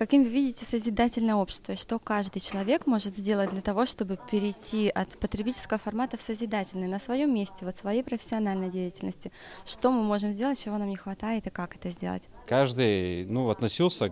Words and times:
Каким 0.00 0.24
вы 0.24 0.30
видите 0.30 0.64
созидательное 0.64 1.34
общество? 1.34 1.76
Что 1.76 1.98
каждый 1.98 2.40
человек 2.40 2.86
может 2.86 3.14
сделать 3.18 3.50
для 3.50 3.60
того, 3.60 3.84
чтобы 3.84 4.18
перейти 4.30 4.88
от 4.88 5.18
потребительского 5.18 5.78
формата 5.78 6.16
в 6.16 6.22
созидательный 6.22 6.88
на 6.88 6.98
своем 6.98 7.34
месте, 7.34 7.66
вот 7.66 7.76
своей 7.76 8.02
профессиональной 8.02 8.70
деятельности? 8.70 9.30
Что 9.66 9.90
мы 9.90 10.02
можем 10.02 10.30
сделать, 10.30 10.58
чего 10.58 10.78
нам 10.78 10.88
не 10.88 10.96
хватает 10.96 11.46
и 11.46 11.50
как 11.50 11.76
это 11.76 11.90
сделать? 11.90 12.22
Каждый 12.46 13.26
ну, 13.26 13.50
относился 13.50 14.10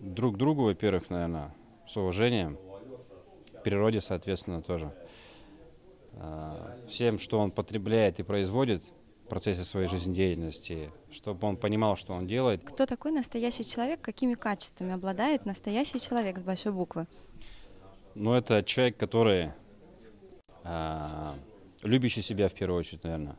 друг 0.00 0.34
к 0.34 0.38
другу, 0.38 0.64
во-первых, 0.64 1.08
наверное, 1.08 1.54
с 1.86 1.96
уважением, 1.96 2.58
к 3.52 3.62
природе, 3.62 4.00
соответственно, 4.00 4.60
тоже. 4.60 4.92
А, 6.14 6.76
всем, 6.88 7.16
что 7.20 7.38
он 7.38 7.52
потребляет 7.52 8.18
и 8.18 8.24
производит– 8.24 8.82
процессе 9.28 9.64
своей 9.64 9.86
жизнедеятельности, 9.86 10.90
чтобы 11.10 11.46
он 11.46 11.56
понимал, 11.56 11.96
что 11.96 12.14
он 12.14 12.26
делает. 12.26 12.62
Кто 12.64 12.86
такой 12.86 13.12
настоящий 13.12 13.64
человек, 13.64 14.00
какими 14.00 14.34
качествами 14.34 14.92
обладает 14.92 15.46
настоящий 15.46 16.00
человек 16.00 16.38
с 16.38 16.42
большой 16.42 16.72
буквы? 16.72 17.06
Ну, 18.14 18.32
это 18.32 18.62
человек, 18.62 18.96
который 18.96 19.52
э, 20.64 20.98
любящий 21.82 22.22
себя 22.22 22.48
в 22.48 22.54
первую 22.54 22.80
очередь, 22.80 23.04
наверное, 23.04 23.36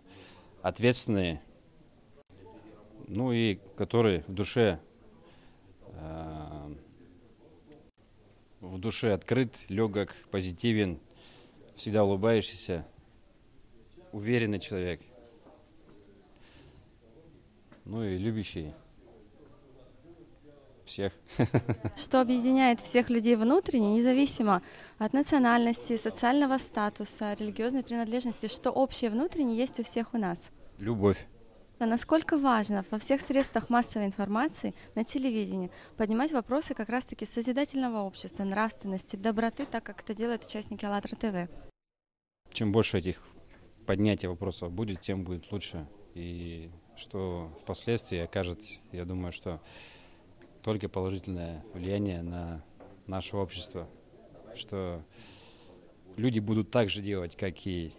ответственный, 0.61 1.39
ну 3.07 3.31
и 3.31 3.59
который 3.75 4.23
в 4.27 4.33
душе 4.33 4.79
э, 5.87 6.75
в 8.61 8.77
душе 8.77 9.13
открыт, 9.13 9.57
легок, 9.69 10.13
позитивен, 10.31 10.99
всегда 11.75 12.03
улыбающийся, 12.03 12.85
уверенный 14.11 14.59
человек– 14.59 15.01
ну 17.89 18.03
и 18.03 18.17
любящий 18.17 18.71
всех. 20.85 21.13
Что 21.95 22.21
объединяет 22.21 22.79
всех 22.79 23.09
людей 23.09 23.35
внутренне, 23.35 23.95
независимо 23.95 24.61
от 24.97 25.13
национальности, 25.13 25.97
социального 25.97 26.57
статуса, 26.59 27.33
религиозной 27.33 27.83
принадлежности, 27.83 28.47
что 28.47 28.71
общее 28.71 29.09
внутренне 29.09 29.55
есть 29.55 29.79
у 29.79 29.83
всех 29.83 30.13
у 30.13 30.17
нас? 30.17 30.37
Любовь. 30.77 31.17
А 31.79 31.85
насколько 31.85 32.37
важно 32.37 32.85
во 32.91 32.99
всех 32.99 33.21
средствах 33.21 33.69
массовой 33.69 34.05
информации, 34.05 34.75
на 34.95 35.03
телевидении, 35.03 35.71
поднимать 35.97 36.31
вопросы 36.31 36.73
как 36.73 36.89
раз-таки 36.89 37.25
созидательного 37.25 38.01
общества, 38.03 38.43
нравственности, 38.43 39.15
доброты, 39.15 39.65
так 39.65 39.83
как 39.83 40.01
это 40.01 40.13
делают 40.13 40.45
участники 40.45 40.85
АЛЛАТРА 40.85 41.15
ТВ? 41.15 41.51
Чем 42.51 42.71
больше 42.71 42.97
этих 42.99 43.21
поднятия 43.85 44.27
вопросов 44.27 44.71
будет, 44.71 45.01
тем 45.01 45.23
будет 45.23 45.51
лучше. 45.51 45.87
И 46.15 46.69
что 46.99 47.51
впоследствии 47.61 48.19
окажет, 48.19 48.61
я 48.91 49.05
думаю, 49.05 49.31
что 49.31 49.61
только 50.61 50.89
положительное 50.89 51.63
влияние 51.73 52.21
на 52.21 52.63
наше 53.07 53.37
общество, 53.37 53.87
что 54.55 55.01
люди 56.17 56.39
будут 56.39 56.69
так 56.69 56.89
же 56.89 57.01
делать, 57.01 57.35
как 57.35 57.65
и, 57.65 57.93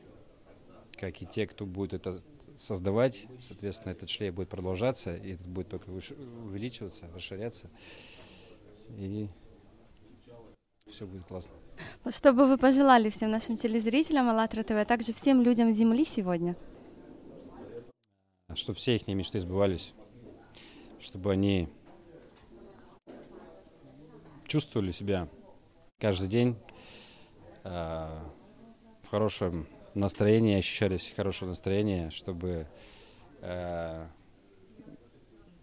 как 0.93 1.23
и 1.23 1.27
те, 1.27 1.47
кто 1.47 1.67
будет 1.67 1.95
это 1.95 2.23
создавать, 2.57 3.27
соответственно, 3.41 3.93
этот 3.93 4.11
шлейф 4.11 4.35
будет 4.35 4.51
продолжаться, 4.51 5.17
и 5.17 5.33
этот 5.33 5.47
будет 5.47 5.69
только 5.69 5.89
увеличиваться, 5.89 7.07
расширяться, 7.15 7.71
и 8.91 9.29
все 10.91 11.07
будет 11.07 11.25
классно. 11.25 11.55
Что 12.11 12.33
бы 12.33 12.47
вы 12.47 12.59
пожелали 12.59 13.09
всем 13.09 13.31
нашим 13.31 13.57
телезрителям 13.57 14.29
АЛЛАТРА 14.29 14.65
ТВ, 14.65 14.73
а 14.73 14.85
также 14.85 15.15
всем 15.15 15.41
людям 15.41 15.71
Земли 15.71 16.05
сегодня? 16.05 16.57
Чтобы 18.55 18.77
все 18.79 18.97
их 18.97 19.07
мечты 19.07 19.41
сбывались, 19.41 19.95
чтобы 20.99 21.33
они 21.33 21.69
чувствовали 24.47 24.91
себя 24.91 25.29
каждый 25.99 26.29
день 26.29 26.57
э, 27.63 28.19
в 29.03 29.09
хорошем 29.09 29.67
настроении, 29.95 30.57
ощущались 30.57 31.13
хорошее 31.15 31.51
настроение, 31.51 32.11
чтобы 32.11 32.67
э, 33.41 34.07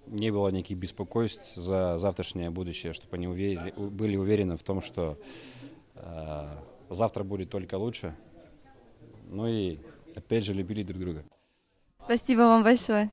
не 0.07 0.31
было 0.31 0.49
никаких 0.49 0.79
беспокойств 0.79 1.53
за 1.55 1.97
завтрашнее 1.97 2.49
будущее, 2.49 2.93
чтобы 2.93 3.17
они 3.17 3.27
уверили, 3.27 3.73
были 3.75 4.15
уверены 4.15 4.55
в 4.55 4.63
том, 4.63 4.81
что 4.81 5.19
э, 5.95 6.47
завтра 6.89 7.23
будет 7.23 7.49
только 7.49 7.75
лучше. 7.75 8.15
Ну 9.29 9.47
и 9.47 9.79
опять 10.15 10.45
же 10.45 10.53
любили 10.53 10.83
друг 10.83 10.99
друга. 10.99 11.25
Спасибо 12.07 12.43
вам 12.43 12.63
большое. 12.63 13.11